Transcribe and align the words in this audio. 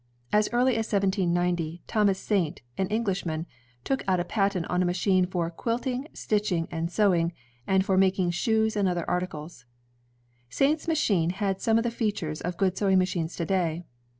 As 0.33 0.49
early 0.51 0.77
as 0.77 0.91
1790, 0.91 1.83
Thomas 1.85 2.17
Saint, 2.17 2.63
an 2.75 2.87
Englishman, 2.87 3.45
took 3.83 4.03
out 4.07 4.19
a 4.19 4.25
patent 4.25 4.65
on 4.65 4.81
a 4.81 4.83
machine 4.85 5.27
for 5.27 5.47
"quilt 5.51 5.85
ing, 5.85 6.07
stitching, 6.11 6.67
and 6.71 6.91
sewing, 6.91 7.33
and 7.67 7.85
for 7.85 7.97
making 7.99 8.31
shoes, 8.31 8.75
and 8.75 8.89
other 8.89 9.07
articles...." 9.07 9.65
Saint's 10.49 10.87
machine 10.87 11.29
had 11.29 11.61
some 11.61 11.77
of 11.77 11.83
the 11.83 11.91
features 11.91 12.41
of 12.41 12.57
good 12.57 12.75
sewing 12.79 12.97
machines 12.97 13.35
to 13.35 13.45
day. 13.45 13.83